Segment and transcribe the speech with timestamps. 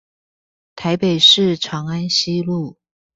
[0.75, 2.75] 臺北市長安西路